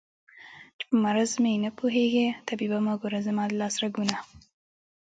[0.77, 4.15] چې په مرض مې نه پوهېږې طبيبه مه ګوره زما د لاس رګونه